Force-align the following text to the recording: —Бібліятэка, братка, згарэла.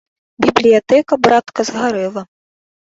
—Бібліятэка, 0.45 1.19
братка, 1.27 1.69
згарэла. 1.71 2.29